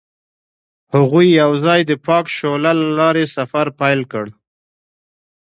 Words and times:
هغوی 0.95 1.27
یوځای 1.41 1.81
د 1.85 1.91
پاک 2.05 2.25
شعله 2.37 2.71
له 2.81 2.87
لارې 2.99 3.25
سفر 3.35 3.65
پیل 3.79 4.01
کړ. 4.11 4.25